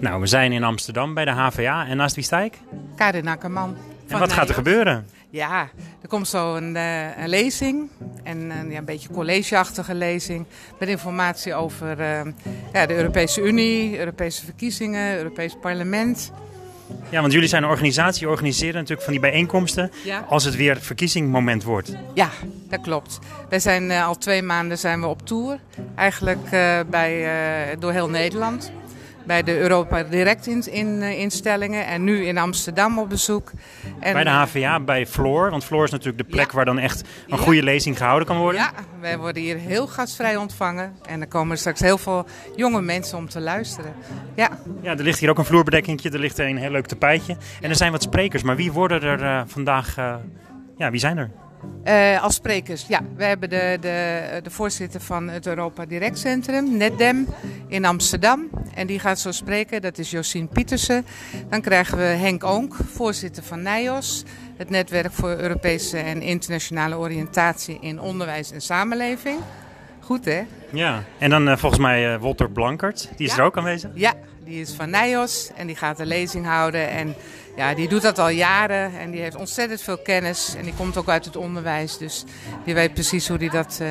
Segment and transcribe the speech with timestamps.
[0.00, 2.58] Nou, we zijn in Amsterdam bij de HVA en naast wie sta ik?
[2.96, 3.76] Karin Akkerman.
[4.08, 5.06] En wat gaat er gebeuren?
[5.30, 5.68] Ja,
[6.02, 7.88] er komt zo een, uh, een lezing.
[8.22, 10.46] En uh, ja, een beetje collegeachtige lezing.
[10.78, 12.20] Met informatie over uh,
[12.72, 16.32] ja, de Europese Unie, Europese verkiezingen, Europees Parlement.
[17.08, 20.24] Ja, want jullie zijn een organisatie, organiseren natuurlijk van die bijeenkomsten Ja.
[20.28, 21.96] als het weer verkiezingmoment wordt.
[22.14, 22.28] Ja,
[22.68, 23.18] dat klopt.
[23.48, 25.58] Wij zijn al twee maanden zijn we op tour.
[25.94, 26.50] Eigenlijk
[26.90, 27.26] bij,
[27.78, 28.72] door heel Nederland.
[29.30, 33.50] Bij de Europa Direct in, in, instellingen en nu in Amsterdam op bezoek.
[34.00, 35.50] En, bij de HVA, bij Floor.
[35.50, 36.54] Want Floor is natuurlijk de plek Ja.
[36.56, 37.36] waar dan echt een Ja.
[37.36, 38.60] goede lezing gehouden kan worden.
[38.60, 38.70] Ja,
[39.00, 40.92] wij worden hier heel gastvrij ontvangen.
[41.08, 43.92] En er komen straks heel veel jonge mensen om te luisteren.
[44.34, 44.48] Ja,
[44.82, 47.36] Ja, er ligt hier ook een vloerbedekkingje, er ligt een heel leuk tapijtje.
[47.60, 49.96] En er zijn wat sprekers, maar wie worden er eh, vandaag...
[49.98, 50.14] eh,
[50.76, 51.30] ja, wie zijn er?
[51.82, 53.00] Eh, als sprekers, ja.
[53.16, 57.26] We hebben de, de, de voorzitter van het Europa Direct Centrum, NetDem,
[57.68, 58.50] in Amsterdam.
[58.74, 61.06] En die gaat zo spreken, dat is Josien Pietersen.
[61.48, 64.24] Dan krijgen we Henk Oonk, voorzitter van NIOS.
[64.56, 69.40] Het Netwerk voor Europese en Internationale Oriëntatie in Onderwijs en Samenleving.
[70.10, 70.42] Goed hè?
[70.72, 71.04] Ja.
[71.18, 73.38] En dan eh, volgens mij eh, Walter Blankert, die is Ja.
[73.38, 73.90] er ook aanwezig.
[73.94, 76.88] Ja, die is van NIOS en die gaat een lezing houden.
[76.90, 77.14] En
[77.56, 80.54] ja, die doet dat al jaren en die heeft ontzettend veel kennis.
[80.58, 82.24] En die komt ook uit het onderwijs, dus
[82.64, 83.88] die weet precies hoe die dat eh,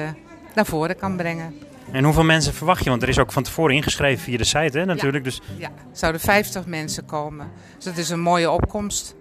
[0.55, 1.55] naar voren kan brengen.
[1.91, 2.89] En hoeveel mensen verwacht je?
[2.89, 5.23] Want er is ook van tevoren ingeschreven via de site, hè, natuurlijk.
[5.23, 7.47] Dus, Ja, er zouden 50 mensen komen.
[7.75, 9.15] Dus dat is een mooie opkomst.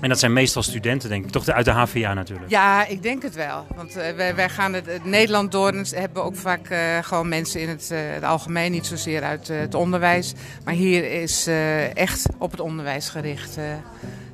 [0.00, 1.30] En dat zijn meestal studenten, denk ik.
[1.30, 2.50] Toch uit de HVA natuurlijk.
[2.50, 3.66] Ja, ik denk het wel.
[3.76, 7.28] Want eh, wij, wij gaan het, het Nederland door en hebben ook vaak eh, gewoon
[7.28, 10.32] mensen in het, eh, het algemeen, niet zozeer uit het onderwijs.
[10.64, 11.46] Maar hier is
[11.94, 13.58] echt op het onderwijs gericht.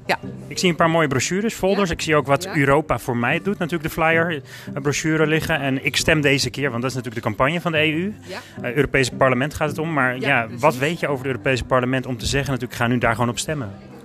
[0.07, 0.19] ja.
[0.47, 1.89] Ik zie een paar mooie brochures, folders.
[1.89, 1.95] Ja.
[1.95, 2.57] Ik zie ook wat Ja.
[2.57, 4.43] Europa voor mij doet, natuurlijk de flyer,
[4.75, 5.61] een brochure liggen.
[5.61, 8.15] En ik stem deze keer, want dat is natuurlijk de campagne van de EU.
[8.21, 8.75] Ja.
[8.75, 9.93] Europese parlement gaat het om.
[9.93, 12.51] Maar ja, wat weet je over het Europese parlement om te zeggen?
[12.53, 13.97] Natuurlijk, ga nu daar gewoon op stemmen.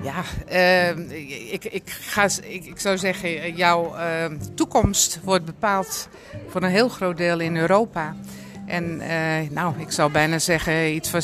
[0.00, 6.08] Ja, eh, ik, ik, ga, ik, zou zeggen, jouw eh, toekomst wordt bepaald
[6.48, 8.14] voor een heel groot deel in Europa.
[8.66, 11.20] En eh, nou, ik zou bijna zeggen, iets van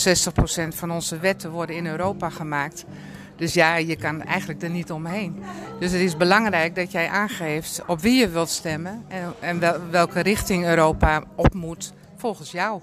[0.72, 2.84] 60% van onze wetten worden in Europa gemaakt.
[3.36, 5.42] Dus ja, je kan eigenlijk er niet omheen.
[5.80, 9.80] Dus het is belangrijk dat jij aangeeft op wie je wilt stemmen en, en wel-
[9.90, 12.80] welke richting Europa op moet volgens jou.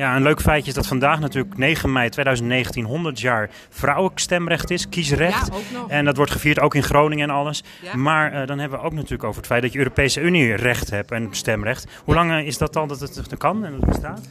[0.00, 4.70] Ja, een leuk feitje is dat vandaag natuurlijk 9 mei 2019 100 jaar vrouwelijk stemrecht
[4.70, 5.46] is, kiesrecht.
[5.46, 5.90] Ja, ook nog.
[5.90, 7.64] En dat wordt gevierd ook in Groningen en alles.
[7.82, 7.96] Ja.
[7.96, 10.90] Maar eh, dan hebben we ook natuurlijk over het feit dat je Europese Unie recht
[10.90, 11.86] hebt en stemrecht.
[12.04, 14.28] Hoe lang eh, is dat al dat het kan en dat het bestaat?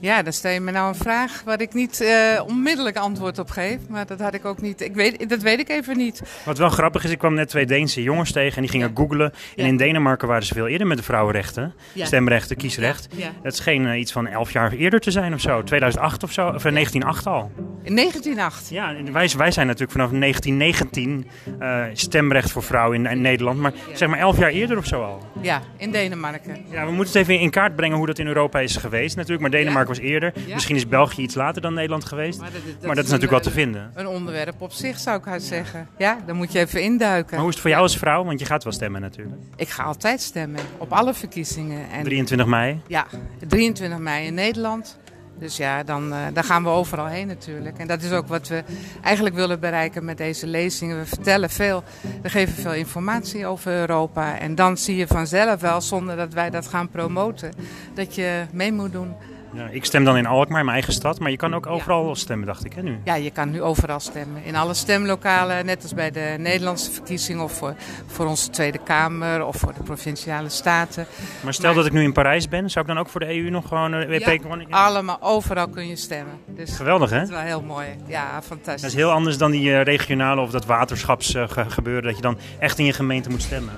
[0.00, 3.50] Ja, dan stel je me nou een vraag waar ik niet eh, onmiddellijk antwoord op
[3.50, 3.78] geef.
[3.88, 4.80] Maar dat had ik ook niet.
[4.80, 6.22] Ik weet, dat weet ik even niet.
[6.44, 9.32] Wat wel grappig is, ik kwam net twee Deense jongens tegen en die gingen googlen.
[9.32, 9.64] En Ja.
[9.64, 11.74] in Denemarken waren ze veel eerder met de vrouwenrechten.
[11.92, 12.04] Ja.
[12.04, 13.08] Stemrechten, kiesrecht.
[13.16, 13.28] Ja.
[13.42, 15.62] Het scheen eh, iets van 11 jaar eerder te zijn of zo.
[15.62, 17.50] 2008 of zo, of eh, 1908 al.
[17.82, 18.68] In 1908.
[18.70, 21.26] Ja, wij, wij zijn natuurlijk vanaf 1919
[21.58, 23.58] eh, stemrecht voor vrouwen in, in Nederland.
[23.58, 25.22] Maar zeg maar 11 jaar eerder of zo al.
[25.42, 26.64] Ja, in Denemarken.
[26.70, 29.40] Ja, we moeten het even in kaart brengen hoe dat in Europa is geweest natuurlijk.
[29.40, 30.32] Maar Denemarken was eerder.
[30.52, 32.40] Misschien is België iets later dan Nederland geweest.
[32.40, 33.90] Maar dat, dat, is natuurlijk wel te vinden.
[33.94, 35.88] Een onderwerp op zich zou ik haar zeggen.
[35.98, 37.30] Ja, dan moet je even induiken.
[37.30, 38.24] Maar hoe is het voor jou als vrouw?
[38.24, 39.36] Want je gaat wel stemmen natuurlijk.
[39.56, 41.90] Ik ga altijd stemmen op alle verkiezingen.
[41.90, 42.80] En 23 mei.
[42.86, 43.06] ja,
[43.48, 44.98] 23 mei in Nederland.
[45.38, 47.78] Dus ja, dan, eh, dan gaan we overal heen natuurlijk.
[47.78, 48.64] En dat is ook wat we
[49.02, 50.98] eigenlijk willen bereiken met deze lezingen.
[50.98, 51.84] We vertellen veel,
[52.22, 54.38] we geven veel informatie over Europa.
[54.38, 57.52] En dan zie je vanzelf wel, zonder dat wij dat gaan promoten,
[57.94, 59.14] dat je mee moet doen.
[59.56, 61.18] Ja, ik stem dan in Alkmaar, mijn eigen stad.
[61.18, 62.98] Maar je kan ook overal stemmen, dacht ik, hè, nu.
[63.04, 64.44] Ja, je kan nu overal stemmen.
[64.44, 67.74] In alle stemlokalen, net als bij de Nederlandse verkiezingen of voor,
[68.06, 71.06] voor onze Tweede Kamer of voor de provinciale staten.
[71.40, 73.50] Maar stel dat ik nu in Parijs ben, zou ik dan ook voor de EU
[73.50, 74.18] nog gewoon WP...
[74.20, 76.34] Ja, gewoon- allemaal, overal kun je stemmen.
[76.46, 77.18] Dus Geweldig, hè?
[77.18, 77.86] dat is wel heel mooi.
[78.06, 78.80] Ja, fantastisch.
[78.82, 82.02] Dat is heel anders dan die eh, regionale of dat waterschapsgebeuren.
[82.02, 83.74] dat je dan echt in je gemeente moet stemmen.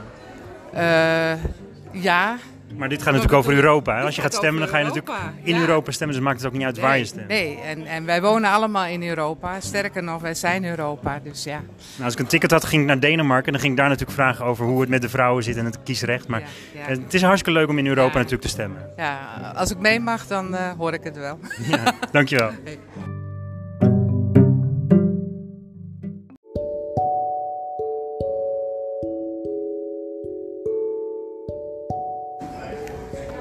[0.73, 1.33] Eh,
[1.93, 2.37] ja.
[2.77, 3.97] Maar dit gaat natuurlijk over Europa.
[3.97, 4.03] Hè?
[4.05, 5.61] Als je gaat stemmen, dan ga je natuurlijk in ja.
[5.61, 6.17] Europa stemmen.
[6.17, 7.29] Dus maakt het ook niet uit waar je stemt.
[7.29, 9.61] Nee, en, en wij wonen allemaal in Europa.
[9.61, 11.21] Sterker nog, wij zijn Europa.
[11.23, 11.61] Dus ja.
[11.95, 13.47] Nou, als ik een ticket had, ging ik naar Denemarken.
[13.47, 15.65] En dan ging ik daar natuurlijk vragen over hoe het met de vrouwen zit en
[15.65, 16.29] het kiesrecht.
[16.29, 16.47] Maar Ja,
[16.81, 17.01] ja.
[17.01, 18.87] het is hartstikke leuk om in Europa natuurlijk te stemmen.
[18.97, 19.19] ja,
[19.55, 21.39] als ik mee mag, dan eh, hoor ik het wel.
[21.69, 22.51] Ja, dankjewel.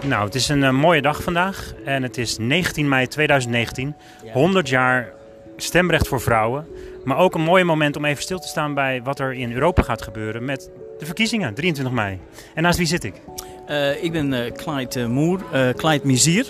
[0.08, 3.96] Nou, het is een eh, mooie dag vandaag en het is 19 mei 2019.
[4.34, 5.14] 100 jaar
[5.58, 6.68] stemrecht voor vrouwen.
[7.04, 9.82] Maar ook een mooi moment om even stil te staan bij wat er in Europa
[9.82, 10.70] gaat gebeuren met
[11.00, 12.20] de verkiezingen, 23 mei.
[12.54, 13.22] En naast wie zit ik?
[13.66, 15.40] Eh, ik ben eh, Clyde Moer,
[15.76, 16.46] Clyde Mizier.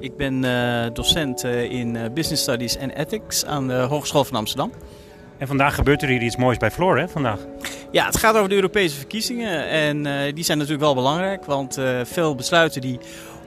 [0.00, 0.40] Ik ben
[0.94, 4.72] docent in Business Studies en Ethics aan de Hogeschool van Amsterdam.
[5.38, 7.38] En vandaag gebeurt er hier iets moois bij Floor, hè, vandaag?
[7.90, 9.68] Ja, het gaat over de Europese verkiezingen.
[9.68, 10.02] En
[10.34, 12.98] die zijn natuurlijk wel belangrijk, want veel besluiten die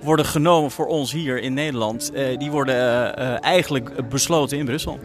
[0.02, 5.00] worden genomen voor ons hier in Nederland, die worden eigenlijk besloten in Brussel.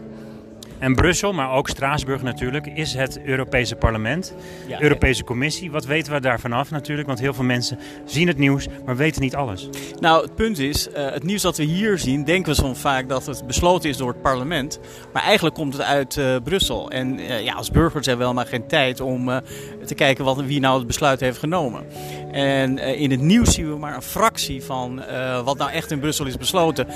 [0.79, 4.35] En Brussel, maar ook Straatsburg natuurlijk, is het Europese parlement.
[4.67, 5.71] Ja, Europese Commissie.
[5.71, 7.07] Wat weten we daarvan af natuurlijk?
[7.07, 9.69] Want heel veel mensen zien het nieuws, maar weten niet alles.
[9.99, 13.09] Nou, het punt is, uh, het nieuws dat we hier zien, denken we soms vaak
[13.09, 14.79] dat het besloten is door het parlement.
[15.13, 16.91] Maar eigenlijk komt het uit uh, Brussel.
[16.91, 19.41] En uh, ja, als burgers hebben we helemaal geen tijd om
[19.85, 21.85] te kijken wat, wie nou het besluit heeft genomen.
[22.31, 25.01] En in het nieuws zien we maar een fractie van
[25.43, 26.87] wat nou echt in Brussel is besloten.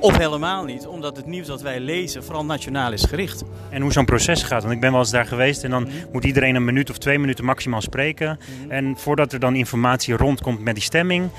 [0.00, 3.44] Of helemaal niet, omdat het nieuws dat wij lezen vooral nationaal is gericht.
[3.70, 4.62] En hoe zo'n proces gaat.
[4.62, 5.92] Want ik ben wel eens daar geweest en dan mhm.
[6.12, 8.38] moet iedereen een minuut of twee minuten maximaal spreken.
[8.38, 8.70] Mhm.
[8.70, 11.30] En voordat er dan informatie rondkomt met die stemming.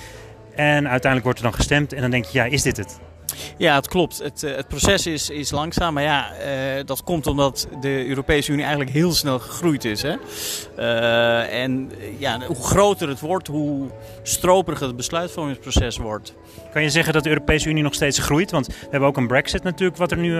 [0.55, 2.99] En uiteindelijk wordt er dan gestemd en dan denk je, ja, is dit het?
[3.57, 4.17] Ja, het klopt.
[4.17, 5.93] Het, eh, het proces is, is langzaam.
[5.93, 10.01] Maar ja, uh, dat komt omdat de Europese Unie eigenlijk heel snel gegroeid is.
[10.01, 10.15] Hè?
[10.77, 13.87] Uh, en ja, hoe groter het wordt, hoe
[14.23, 16.33] stroperiger het besluitvormingsproces wordt.
[16.71, 18.51] Kan je zeggen dat de Europese Unie nog steeds groeit?
[18.51, 20.35] Want we hebben ook een brexit natuurlijk wat er nu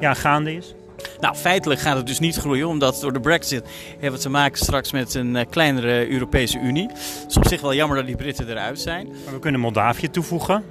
[0.00, 0.74] ja, gaande is.
[1.20, 4.58] Nou, feitelijk gaat het dus niet groeien, omdat door de Brexit hebben we te maken
[4.58, 6.88] straks met een kleinere Europese Unie.
[6.88, 9.08] Het is op zich wel jammer dat die Britten eruit zijn.
[9.24, 10.64] Maar we kunnen Moldavië toevoegen.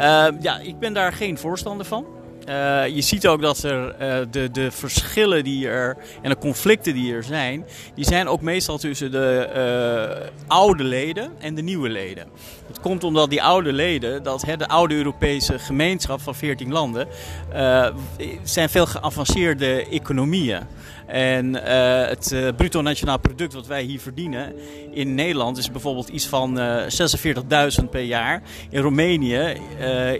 [0.00, 2.04] Uh, ja, ik ben daar geen voorstander van.
[2.48, 6.94] Uh, je ziet ook dat er uh, de, de verschillen die er en de conflicten
[6.94, 7.64] die er zijn,
[7.94, 12.28] die zijn ook meestal tussen de oude leden en de nieuwe leden.
[12.66, 17.08] Het komt omdat die oude leden, dat hè, de oude Europese gemeenschap van 14 landen,
[18.42, 20.60] zijn veel geavanceerde economieën.
[21.10, 21.60] En uh,
[22.06, 24.54] het uh, bruto nationaal product wat wij hier verdienen
[24.90, 28.42] in Nederland is bijvoorbeeld iets van uh, eh, 46.000 per jaar.
[28.70, 29.56] In Roemenië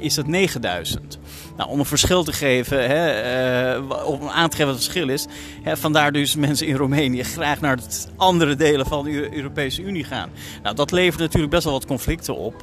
[0.01, 1.01] is dat 9.000.
[1.61, 5.27] Nou, om een verschil te geven, hè, om aan te geven wat het verschil is.
[5.63, 10.05] Hè, vandaar dus mensen in Roemenië graag naar het andere delen van de Europese Unie
[10.05, 10.31] gaan.
[10.63, 12.55] Nou, dat levert natuurlijk best wel wat conflicten op.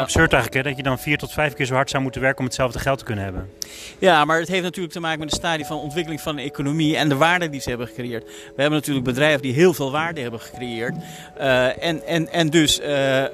[0.00, 2.38] Absurd eigenlijk hè, dat je dan vier tot vijf keer zo hard zou moeten werken
[2.38, 3.50] om hetzelfde geld te kunnen hebben.
[3.98, 6.96] Ja, maar het heeft natuurlijk te maken met de stadium van ontwikkeling van de economie
[6.96, 8.24] en de waarde die ze hebben gecreëerd.
[8.24, 10.94] We hebben natuurlijk bedrijven die heel veel waarde hebben gecreëerd.
[11.40, 13.26] Uh, en, en, en dus uh, uh,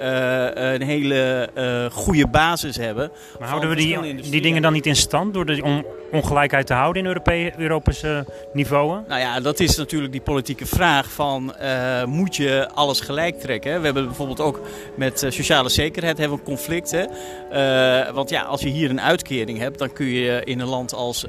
[0.55, 1.50] een hele
[1.93, 3.11] goede basis hebben.
[3.38, 6.72] Maar houden we die, die dingen dan niet in stand door de on ongelijkheid te
[6.72, 9.00] houden in Europe Europese niveau?
[9.08, 11.55] Nou ja, dat is natuurlijk die politieke vraag van
[12.06, 13.78] moet je alles gelijk trekken?
[13.78, 14.61] We hebben bijvoorbeeld ook
[14.96, 16.90] met sociale zekerheid hebben een conflict.
[16.90, 17.05] Hè?
[18.12, 21.26] want ja, als je hier een uitkering hebt, dan kun je in een land als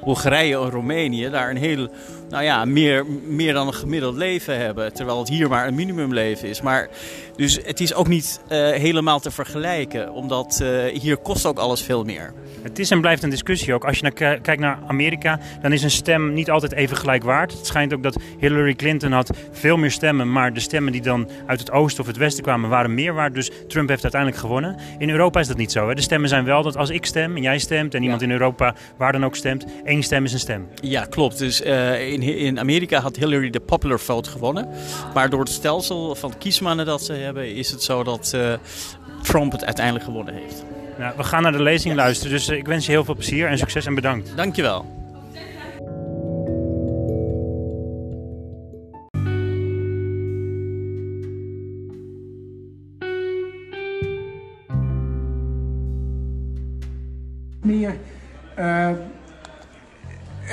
[0.00, 1.88] Hongarije of Roemenië daar een heel
[2.32, 4.92] nou ja, meer, meer dan een gemiddeld leven hebben.
[4.92, 6.60] Terwijl het hier maar een minimumleven is.
[6.60, 6.88] Maar,
[7.36, 10.12] dus het is ook niet uh, helemaal te vergelijken.
[10.12, 12.32] Omdat uh, hier kost ook alles veel meer.
[12.62, 13.84] Het is en blijft een discussie ook.
[13.84, 17.52] Als je naar, kijkt naar Amerika, dan is een stem niet altijd even gelijk waard.
[17.52, 20.32] Het schijnt ook dat Hillary Clinton had veel meer stemmen.
[20.32, 23.34] Maar de stemmen die dan uit het oosten of het westen kwamen, waren meer waard.
[23.34, 24.76] Dus Trump heeft uiteindelijk gewonnen.
[24.98, 25.88] In Europa is dat niet zo.
[25.88, 25.94] Hè?
[25.94, 28.74] De stemmen zijn wel dat als ik stem en jij stemt en iemand in Europa
[28.96, 30.68] waar dan ook stemt, één stem is een stem.
[30.80, 31.38] Ja, klopt.
[31.38, 34.68] Dus uh, in, in Amerika had Hillary de popular vote gewonnen.
[35.14, 38.52] Maar door het stelsel van kiesmannen dat ze hebben, is het zo dat uh,
[39.22, 40.64] Trump het uiteindelijk gewonnen heeft.
[40.98, 43.46] Nou, we gaan naar de lezing luisteren, dus eh, ik wens je heel veel plezier
[43.46, 44.36] en succes en bedankt.
[44.36, 45.01] Dankjewel.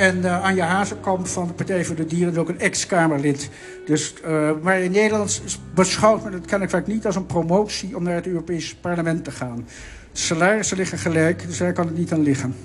[0.10, 3.50] En uh, Anja Hazekamp van de Partij voor de Dieren ook een ex-Kamerlid.
[3.86, 5.42] Dus, uh, maar in Nederland
[5.74, 9.68] beschouwt men het kennelijk niet als een promotie om naar het Europese parlement te gaan.
[10.12, 12.56] Salarissen liggen gelijk, dus daar kan het niet aan liggen.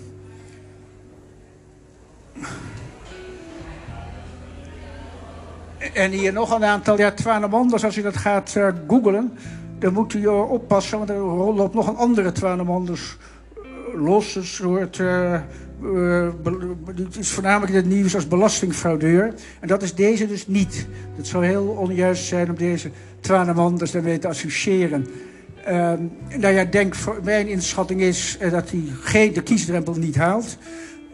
[5.94, 9.38] En hier nog een aantal, ja, Twanemonders, als u dat gaat uh, googlen,
[9.78, 11.18] dan moet u oppassen, want er
[11.54, 13.16] loopt nog een andere Twanemonders
[13.96, 15.00] los, een soort
[16.94, 19.34] het is voornamelijk in het nieuws als belastingfraudeur.
[19.60, 20.86] En dat is deze dus niet.
[21.16, 25.06] Het zou heel onjuist zijn om deze Twanemanders daarmee te associëren.
[25.68, 25.92] Uh,
[26.38, 30.56] nou ja, denk, mijn inschatting is uh, dat hij geen, de kiesdrempel niet haalt.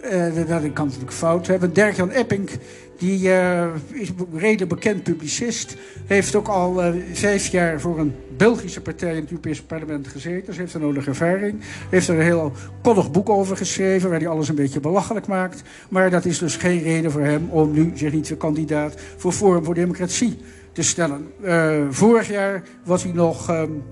[0.04, 1.72] Uh, dat kan natuurlijk fout hebben.
[1.72, 2.50] Dirk-Jan Epping
[2.98, 5.76] die uh, is een redelijk bekend publicist.
[6.06, 10.46] Heeft ook al uh, vijf jaar voor een Belgische partij in het Europese parlement gezeten.
[10.46, 11.60] Dus heeft er nodige ervaring.
[11.90, 12.52] Heeft er een heel
[12.82, 14.10] koddig boek over geschreven...
[14.10, 15.62] waar hij alles een beetje belachelijk maakt.
[15.88, 18.94] Maar dat is dus geen reden voor hem om nu zich niet weer kandidaat...
[19.16, 20.38] voor Forum voor Democratie
[20.72, 21.32] te stellen.
[21.90, 23.50] Vorig jaar was hij nog...
[23.50, 23.82] Um,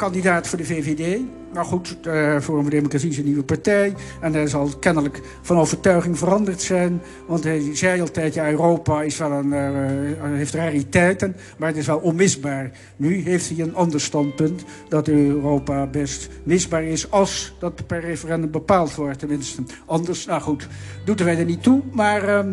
[0.00, 1.20] kandidaat voor de VVD.
[1.52, 3.94] Nou goed, uh, voor Democratie is een nieuwe partij.
[4.20, 7.02] En hij zal kennelijk van overtuiging veranderd zijn.
[7.26, 11.86] Want hij zei altijd, ja, Europa is wel een, uh, heeft rariteiten, maar het is
[11.86, 12.70] wel onmisbaar.
[12.96, 17.10] Nu heeft hij een ander standpunt, dat Europa best misbaar is...
[17.10, 19.62] als dat per referendum bepaald wordt, tenminste.
[19.86, 20.68] Anders, nou goed,
[21.04, 21.82] doet wij er niet toe.
[21.92, 22.44] Maar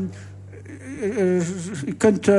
[1.85, 2.29] je kunt...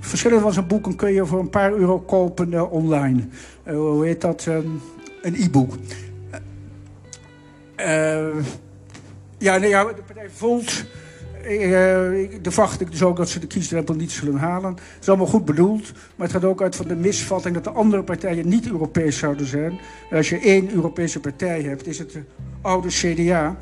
[0.00, 3.28] verschillende van zijn boeken kun je voor een paar euro kopen online.
[3.64, 4.46] hoe heet dat?
[4.46, 4.80] Um,
[5.22, 5.72] een e-book.
[7.76, 8.44] Uh,
[9.38, 10.84] ja, nee, ja, de partij Volt...
[11.42, 14.70] De verwacht ik dus ook dat ze de kiesdrempel niet zullen halen.
[14.70, 17.70] Het is allemaal goed bedoeld, maar het gaat ook uit van de misvatting dat de
[17.70, 19.78] andere partijen niet Europees zouden zijn.
[20.10, 22.22] Als je één Europese partij hebt, is het de
[22.62, 23.56] oude CDA.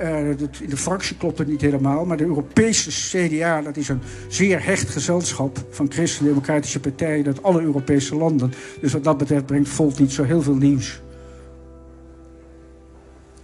[0.00, 4.00] Uh, in de fractie klopt het niet helemaal, maar de Europese CDA, dat is een
[4.28, 8.52] zeer hecht gezelschap van christen-democratische partijen uit alle Europese landen.
[8.80, 11.00] Dus wat dat betreft brengt Volt niet zo heel veel nieuws.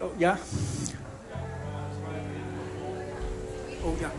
[0.00, 0.38] Oh ja?
[3.82, 4.10] Oh ja.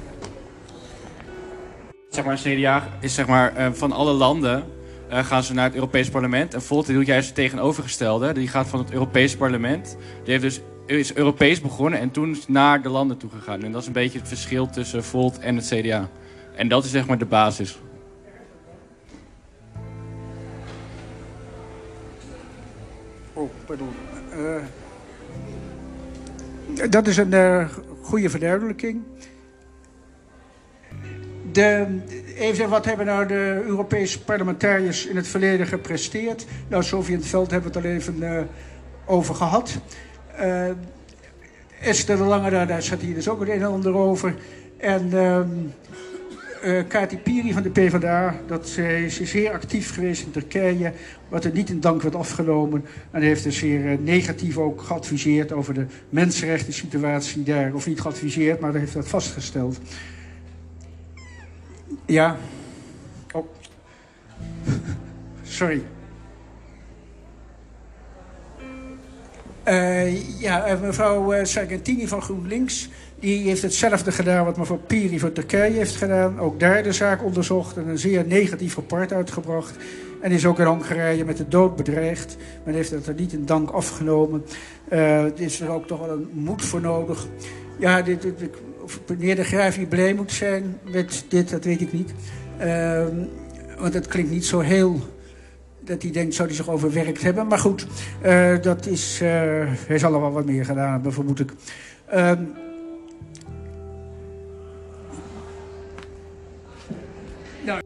[2.10, 4.64] Zeg maar, CDA is zeg maar uh, van alle landen
[5.12, 6.54] uh, gaan ze naar het Europees Parlement.
[6.54, 8.34] En Volt doet juist het tegenovergestelde.
[8.34, 9.98] Die gaat van het Europees Parlement.
[10.24, 10.62] Die heeft dus
[10.98, 13.64] is Europees begonnen en toen naar de landen toe gegaan.
[13.64, 16.10] En dat is een beetje het verschil tussen Volt en het CDA.
[16.56, 17.80] En dat is zeg maar de basis.
[23.34, 23.90] Oh, pardon.
[24.38, 24.56] Uh,
[26.90, 27.70] dat is een uh,
[28.02, 29.02] goede verduidelijking.
[31.52, 32.00] De,
[32.36, 36.46] even wat hebben nou de Europese parlementariërs in het verleden gepresteerd?
[36.68, 38.42] Nou, Sofie in het veld hebben we het al even uh,
[39.06, 39.80] over gehad.
[40.42, 40.70] Uh,
[41.82, 44.36] Esther de Lange, daar zat hier dus ook het een en ander over.
[44.78, 45.40] En uh,
[46.64, 50.94] uh, Piri van de PvdA, dat zij is zeer actief geweest in Turkije,
[51.30, 52.86] wat er niet in dank werd afgenomen.
[53.12, 57.74] En heeft dus zeer uh, negatief ook geadviseerd over de mensenrechten situatie daar.
[57.74, 59.80] Of niet geadviseerd, maar heeft dat vastgesteld.
[62.06, 62.38] Ja.
[63.32, 63.46] Oh.
[65.44, 65.84] Sorry.
[69.70, 72.90] Uh, ja, mevrouw uh, Sargentini van GroenLinks...
[73.20, 76.40] die heeft hetzelfde gedaan wat mevrouw Piri van Turkije heeft gedaan.
[76.40, 79.76] Ook daar de zaak onderzocht en een zeer negatief rapport uitgebracht.
[80.22, 82.38] En is ook in Hongarije met de dood bedreigd.
[82.64, 84.46] Men heeft het er niet in dank afgenomen.
[84.92, 87.28] Uh, er is er ook toch wel een moed voor nodig.
[87.78, 88.26] Ja, dit,
[88.82, 92.14] of meneer de Graaf hier blij moet zijn met dit, dat weet ik niet.
[93.80, 95.02] want het klinkt niet zo heel
[95.90, 97.48] dat hij denkt, zou hij zich overwerkt hebben.
[97.48, 97.88] Maar goed,
[98.26, 99.30] uh, dat is, uh,
[99.88, 101.52] hij zal er wel wat meer gedaan hebben, vermoed ik.
[102.14, 102.32] Uh,
[107.66, 107.82] nou.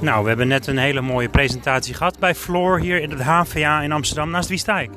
[0.00, 3.82] Nou, we hebben net een hele mooie presentatie gehad bij Floor hier in het HVA
[3.82, 4.30] in Amsterdam.
[4.30, 4.90] Naast wie sta ik?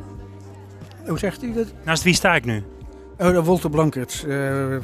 [1.08, 1.74] Hoe zegt u dat?
[1.84, 2.64] Naast wie sta ik nu?
[3.20, 4.26] Oh, Wolter Blankert.
[4.28, 4.78] Uh,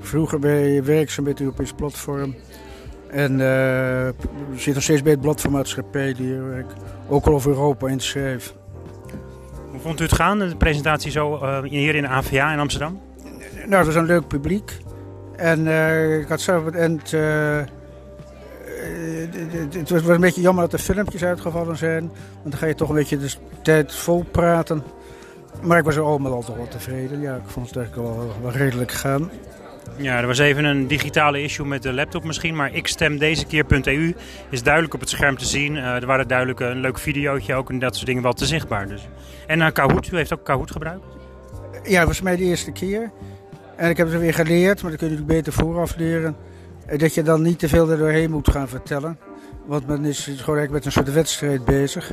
[0.00, 2.34] vroeger bij werkzaam bij het Europees Platform.
[3.10, 4.08] En uh,
[4.56, 6.66] zit nog steeds bij het Blad van Maatschappij, die ik
[7.08, 8.54] ook al over Europa in schrijf.
[9.70, 13.00] Hoe vond u het gaan, de presentatie zo uh, hier in de AVA in Amsterdam?
[13.54, 14.76] Nou, het was een leuk publiek.
[15.36, 15.66] En
[16.20, 17.10] ik had zelf het eind...
[19.72, 22.10] het was een beetje jammer dat de filmpjes uitgevallen zijn.
[22.32, 24.82] Want dan ga je toch een beetje de tijd vol praten.
[25.62, 27.20] Maar ik was er allemaal al toch wel tevreden.
[27.20, 29.30] Ja, ik vond het eigenlijk wel, wel redelijk gaan.
[29.96, 33.46] Ja, er was even een digitale issue met de laptop misschien, maar ik stem deze
[33.46, 34.14] keer.eu
[34.50, 35.74] is duidelijk op het scherm te zien.
[35.74, 38.88] Uh, er waren duidelijk een leuk videootje ook en dat soort dingen wel te zichtbaar.
[38.88, 39.08] Dus.
[39.46, 41.04] En uh, Kahoot, u heeft ook Kahoot gebruikt?
[41.82, 43.10] Ja, dat was mij de eerste keer.
[43.76, 46.36] En ik heb het weer geleerd, maar dat kun je natuurlijk beter vooraf leren.
[46.96, 49.18] Dat je dan niet te veel er doorheen moet gaan vertellen.
[49.68, 52.12] Want men is gewoon eigenlijk met een soort wedstrijd bezig.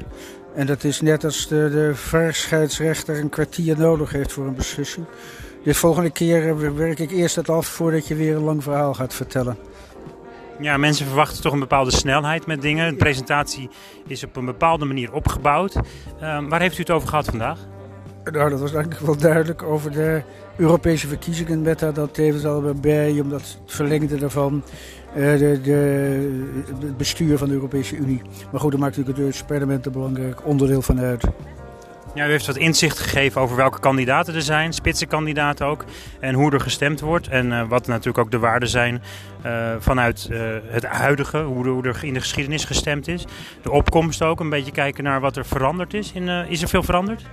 [0.55, 5.05] En dat is net als de, de verscheidsrechter een kwartier nodig heeft voor een beslissing.
[5.63, 8.93] De volgende keer eh, werk ik eerst het af voordat je weer een lang verhaal
[8.93, 9.57] gaat vertellen.
[10.59, 12.89] Ja, mensen verwachten toch een bepaalde snelheid met dingen.
[12.89, 13.69] De presentatie
[14.07, 15.75] is op een bepaalde manier opgebouwd.
[15.75, 15.81] Uh,
[16.49, 17.59] waar heeft u het over gehad vandaag?
[18.31, 20.21] Nou, dat was eigenlijk wel duidelijk over de
[20.57, 24.63] Europese verkiezingen met daar dat tevens al bij, omdat het verlengde daarvan
[25.15, 25.75] de, de,
[26.79, 28.21] het bestuur van de Europese Unie.
[28.51, 31.23] Maar goed, daar maakt natuurlijk het parlement een belangrijk onderdeel van uit.
[32.15, 35.85] Ja, u heeft wat inzicht gegeven over welke kandidaten er zijn, spitsenkandidaten ook,
[36.19, 37.27] en hoe er gestemd wordt.
[37.27, 39.01] En uh, wat natuurlijk ook de waarden zijn
[39.45, 43.25] uh, vanuit uh, het huidige, hoe, hoe, er in de geschiedenis gestemd is.
[43.61, 46.11] De opkomst ook, een beetje kijken naar wat er veranderd is.
[46.11, 47.25] In, is er veel veranderd?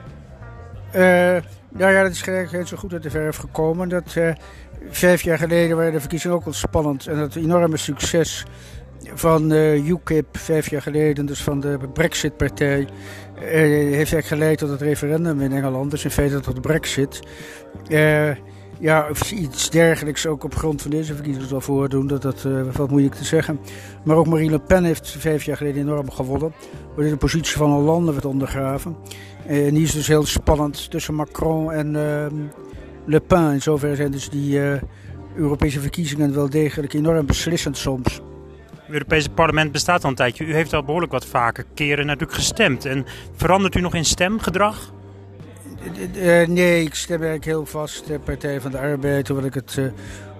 [1.72, 3.88] Nou ja, dat is zo goed uit de verf gekomen.
[3.88, 4.32] Dat, uh,
[4.90, 7.06] vijf jaar geleden waren de verkiezingen ook al spannend.
[7.06, 8.46] En het enorme succes
[9.14, 12.88] van uh, UKIP vijf jaar geleden, dus van de Brexit-partij, uh,
[13.42, 15.90] heeft eigenlijk geleid tot het referendum in Engeland.
[15.90, 17.20] Dus in feite tot de Brexit.
[18.82, 22.46] Uh, ja, of iets dergelijks ook op grond van deze verkiezingen zal voordoen, dat, dat
[22.70, 23.60] valt moeilijk te zeggen.
[24.04, 26.52] Maar ook Marine Le Pen heeft vijf jaar geleden enorm gewonnen,
[26.86, 28.96] waardoor de positie van een landen werd ondergraven.
[29.46, 32.34] en die is dus heel spannend tussen Macron en ehm,
[33.06, 33.52] Le Pen.
[33.52, 34.60] In zoverre zijn dus die
[35.36, 38.20] Europese verkiezingen wel degelijk enorm beslissend soms.
[38.74, 40.44] Het Europese parlement bestaat al een tijdje.
[40.44, 42.84] U heeft al behoorlijk wat vaker keren natuurlijk gestemd.
[42.84, 43.04] En
[43.36, 44.92] verandert u nog in stemgedrag?
[46.16, 49.28] Uh, nee, ik stem eigenlijk heel vast de Partij van de Arbeid.
[49.28, 49.86] Hoewel ik het uh,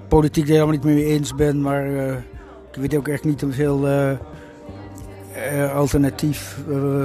[0.08, 1.60] politiek helemaal niet mee eens ben.
[1.60, 2.12] Maar uh,
[2.72, 3.88] ik weet ook echt niet een veel
[5.74, 6.56] alternatief.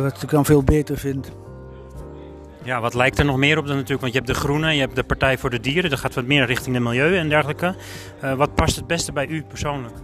[0.02, 1.32] wat ik dan veel beter vind.
[2.64, 4.02] Ja, wat lijkt er nog meer op dan natuurlijk?
[4.02, 5.90] Want je hebt de Groenen, je hebt de Partij voor de Dieren.
[5.90, 7.76] Dat gaat wat meer richting de milieu en dergelijke.
[8.38, 9.96] wat past het beste bij u persoonlijk?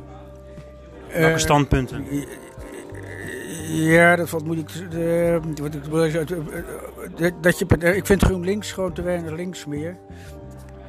[1.13, 2.05] Welke standpunten?
[3.67, 4.69] Ja, dat valt moeilijk.
[7.41, 9.97] Dat je, ik vind GroenLinks gewoon te weinig links meer.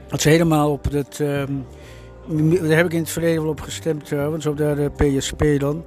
[0.07, 1.19] Dat is helemaal op het.
[1.19, 1.67] Um,
[2.69, 5.85] daar heb ik in het verleden wel op gestemd trouwens, op de PSP dan.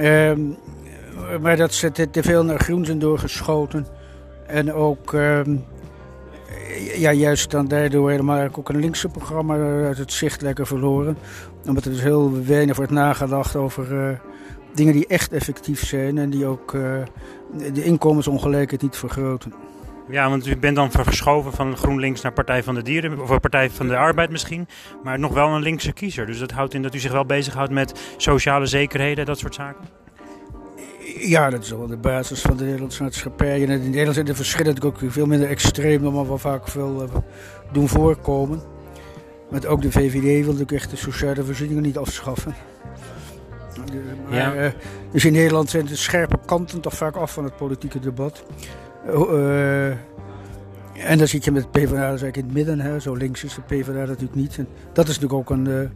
[0.00, 0.56] Um,
[1.40, 3.86] maar dat ze te, veel naar groen zijn doorgeschoten.
[4.46, 5.12] En ook.
[5.12, 5.64] Um,
[6.96, 11.16] ja, juist dan daardoor helemaal ook een linkse programma uit het zicht lekker verloren.
[11.66, 14.18] Omdat er dus heel weinig wordt nagedacht over uh,
[14.74, 16.82] dingen die echt effectief zijn en die ook uh,
[17.72, 19.52] de inkomensongelijkheid niet vergroten.
[20.08, 23.70] Ja, want u bent dan verschoven van GroenLinks naar Partij van de Dieren, of Partij
[23.70, 24.68] van de Arbeid misschien,
[25.02, 26.26] maar nog wel een linkse kiezer.
[26.26, 29.84] Dus dat houdt in dat u zich wel bezighoudt met sociale zekerheden, dat soort zaken?
[31.18, 33.62] Ja, dat is wel de basis van de Nederlandse maatschappij.
[33.62, 37.02] En in Nederland zijn de verschillen natuurlijk ook veel minder extreem dan wat vaak veel
[37.02, 37.08] uh,
[37.72, 38.62] doen voorkomen.
[39.50, 42.54] Maar ook de VVD wil natuurlijk echt de sociale voorzieningen niet afschaffen.
[44.30, 44.54] Ja.
[44.54, 44.70] uh,
[45.12, 48.44] dus in Nederland zijn de scherpe kanten toch vaak af van het politieke debat.
[49.06, 49.86] Uh,
[50.94, 52.80] en dan zit je met PvdA dus eigenlijk in het midden.
[52.80, 53.00] Hè.
[53.00, 54.58] Zo links is de PvdA natuurlijk niet.
[54.58, 55.90] En dat is natuurlijk ook een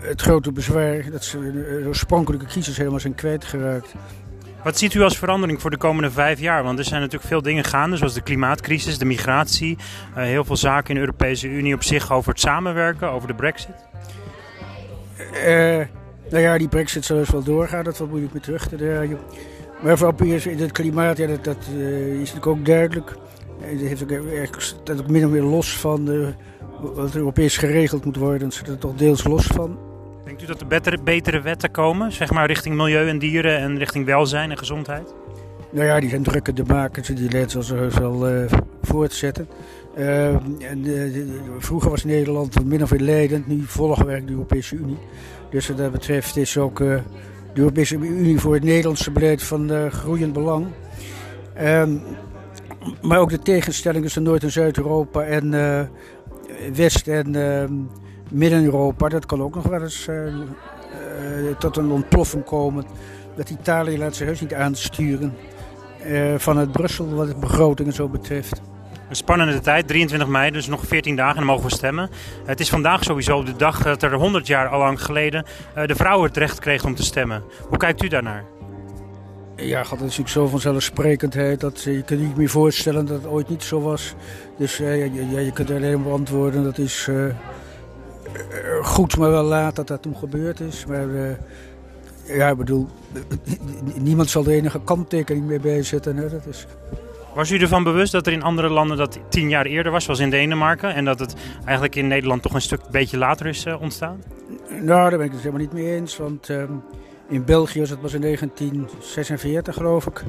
[0.00, 3.94] het grote bezwaar dat ze de oorspronkelijke kiezers helemaal zijn kwijtgeraakt.
[4.64, 6.62] Wat ziet u als verandering voor de komende vijf jaar?
[6.62, 9.76] Want er zijn natuurlijk veel dingen gaande, zoals de klimaatcrisis, de migratie.
[10.16, 13.34] Uh, heel veel zaken in de Europese Unie op zich over het samenwerken, over de
[13.34, 13.74] brexit.
[15.34, 15.86] Uh,
[16.30, 19.18] nou ja, die brexit zal dus wel doorgaan, dat valt moeilijk meer terug te draaien.
[19.82, 23.16] Maar voor in het klimaat, ja, dat, dat uh, is natuurlijk ook duidelijk.
[23.60, 26.34] Het heeft ook, dat ook min of meer los van de,
[26.94, 28.50] wat Europees geregeld moet worden.
[28.50, 29.78] Ze zitten er toch deels los van.
[30.24, 33.78] Denkt u dat er betere, betere wetten komen, zeg maar richting milieu en dieren en
[33.78, 35.14] richting welzijn en gezondheid?
[35.70, 39.48] Nou ja, die zijn drukker te maken, die leiden zal ze wel uh, voortzetten.
[39.98, 44.76] Uh, en, uh, vroeger was Nederland min of meer leidend, nu volgen we de Europese
[44.76, 44.98] Unie.
[45.50, 47.02] Dus wat dat betreft is ook de
[47.54, 50.66] Europese Unie voor het Nederlandse beleid van groeiend belang.
[51.54, 51.96] Ehm,
[53.00, 55.52] maar ook de tegenstelling tussen Noord- en Zuid-Europa en
[56.74, 57.72] West- en ehm,
[58.30, 60.34] Midden-Europa, dat kan ook nog wel eens uh, uh,
[61.58, 62.84] tot een ontploffing komen.
[63.36, 65.34] Dat Italië laat zich heus niet aansturen
[66.06, 68.62] uh, vanuit Brussel wat het begrotingen zo betreft.
[69.08, 72.10] Een spannende tijd, 23 mei, dus nog 14 dagen en dan mogen we stemmen.
[72.44, 75.44] Het is vandaag sowieso de dag dat er 100 jaar al lang geleden
[75.86, 77.42] de vrouwen het recht kregen om te stemmen.
[77.68, 78.44] Hoe kijkt u daarnaar?
[79.62, 83.62] Ja, is natuurlijk zo vanzelfsprekendheid dat je kunt niet meer voorstellen dat het ooit niet
[83.62, 84.14] zo was.
[84.58, 87.08] Dus ja, je, je kunt alleen maar antwoorden dat is
[88.82, 90.86] goed, maar wel laat dat dat toen gebeurd is.
[90.86, 91.30] Maar uh,
[92.24, 92.88] ja, ik bedoel,
[93.94, 96.16] niemand zal er enige kanttekening mee bijzetten.
[96.16, 96.28] Hè?
[96.28, 96.66] Dat is...
[97.34, 100.20] Was u ervan bewust dat er in andere landen dat tien jaar eerder was, zoals
[100.20, 100.94] in Denemarken?
[100.94, 104.22] En dat het eigenlijk in Nederland toch een stuk beetje later is uh, ontstaan?
[104.68, 106.16] Nou, daar ben ik het helemaal niet mee eens.
[106.16, 106.62] Want uh,
[107.32, 110.22] in België was het was in 1946, geloof ik.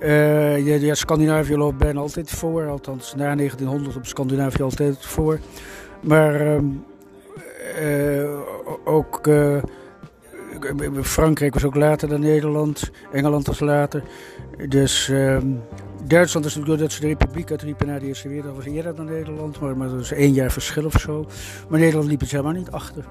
[0.00, 2.68] Uh, ja, Scandinavië loopt bijna altijd voor.
[2.68, 5.38] Althans, na 1900 op Scandinavië altijd voor.
[6.00, 6.64] Maar ehm,
[7.82, 8.38] uh,
[8.84, 9.62] ook uh,
[11.02, 12.90] Frankrijk was ook later dan Nederland.
[13.12, 14.02] Engeland was later.
[14.68, 15.38] Dus uh,
[16.04, 19.04] Duitsland is natuurlijk doordat ze de republiek uitriepen na de Eerste Wereldoorlog was eerder dan
[19.04, 19.60] Nederland.
[19.60, 21.26] Maar, maar dat is één jaar verschil of zo.
[21.68, 23.04] Maar Nederland liep het helemaal niet achter.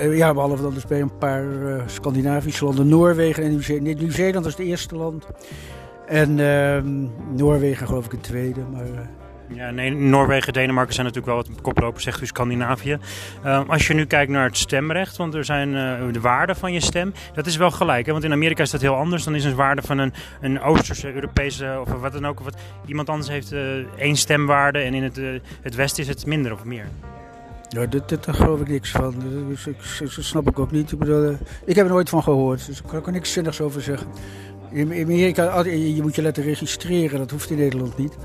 [0.00, 2.88] Uh, ja, behalve dan dus bij een paar uh, Scandinavische landen.
[2.88, 4.00] Noorwegen en Nieuw-Zeeland.
[4.00, 5.26] Nieuw-Zeeland was het eerste land.
[6.06, 6.78] En uh,
[7.36, 8.60] Noorwegen geloof ik het tweede.
[8.72, 8.84] Maar
[9.48, 12.98] Ja, nee, Noorwegen, Denemarken zijn natuurlijk wel wat koplopers, zegt u Scandinavië.
[13.66, 15.72] Als je nu kijkt naar het stemrecht, want er zijn
[16.12, 18.06] de waarden van je stem, dat is wel gelijk.
[18.06, 18.12] Hè?
[18.12, 19.24] Want in Amerika is dat heel anders.
[19.24, 22.38] Dan is een waarde van een, een Oosterse, Europese of wat dan ook.
[22.38, 23.54] Of wat, iemand anders heeft
[23.96, 25.20] één stemwaarde en in het,
[25.62, 26.86] het Westen is het minder of meer.
[27.70, 29.14] Ja, dit, daar geloof ik niks van.
[29.48, 30.92] Dus ik, dat snap ik ook niet.
[30.92, 33.82] Ik, bedoel, ik heb er nooit van gehoord, dus ik kan er niks zinnigs over
[33.82, 34.06] zeggen.
[34.70, 38.16] In Amerika, je moet je laten registreren, dat hoeft in Nederland niet.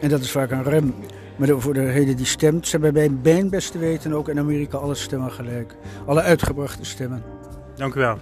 [0.00, 0.94] En dat is vaak een rem.
[1.36, 4.94] Maar voor degene die stemt, zijn bij mijn best te weten ook in Amerika alle
[4.94, 5.76] stemmen gelijk.
[6.06, 7.22] Alle uitgebrachte stemmen.
[7.76, 8.18] Dank u wel.